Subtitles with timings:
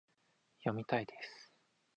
[0.61, 1.51] 読みたいです